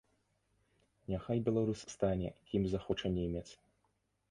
Няхай 1.15 1.39
беларус 1.51 1.83
стане, 1.95 2.33
кім 2.49 2.67
захоча 2.75 3.15
немец. 3.21 3.47